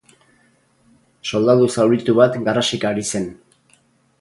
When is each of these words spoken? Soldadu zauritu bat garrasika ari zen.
Soldadu 1.31 1.67
zauritu 1.75 2.17
bat 2.21 2.41
garrasika 2.49 2.93
ari 2.93 3.07
zen. 3.13 3.29